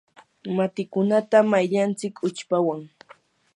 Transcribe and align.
matikunata 0.55 1.37
mayllantsik 1.51 2.15
uchpawan. 2.27 2.79